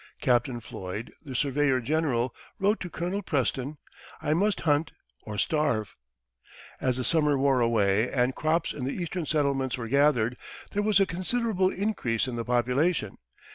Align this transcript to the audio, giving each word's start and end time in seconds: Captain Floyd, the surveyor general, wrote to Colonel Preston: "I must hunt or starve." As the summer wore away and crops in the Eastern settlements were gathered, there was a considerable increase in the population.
Captain 0.19 0.59
Floyd, 0.59 1.13
the 1.23 1.35
surveyor 1.35 1.79
general, 1.79 2.33
wrote 2.57 2.79
to 2.79 2.89
Colonel 2.89 3.21
Preston: 3.21 3.77
"I 4.19 4.33
must 4.33 4.61
hunt 4.61 4.93
or 5.25 5.37
starve." 5.37 5.95
As 6.79 6.97
the 6.97 7.03
summer 7.03 7.37
wore 7.37 7.59
away 7.61 8.11
and 8.11 8.33
crops 8.33 8.73
in 8.73 8.83
the 8.83 8.93
Eastern 8.95 9.27
settlements 9.27 9.77
were 9.77 9.87
gathered, 9.87 10.37
there 10.71 10.81
was 10.81 10.99
a 10.99 11.05
considerable 11.05 11.69
increase 11.69 12.27
in 12.27 12.35
the 12.35 12.43
population. 12.43 13.19